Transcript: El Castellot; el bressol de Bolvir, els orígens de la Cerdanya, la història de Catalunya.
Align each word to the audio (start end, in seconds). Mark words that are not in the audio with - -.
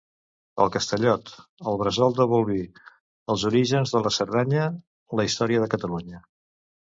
El 0.63 0.69
Castellot; 0.75 1.27
el 1.71 1.75
bressol 1.81 2.15
de 2.19 2.25
Bolvir, 2.31 2.63
els 3.33 3.45
orígens 3.51 3.93
de 3.97 4.03
la 4.07 4.13
Cerdanya, 4.17 4.63
la 5.19 5.27
història 5.29 5.63
de 5.65 5.69
Catalunya. 5.75 6.25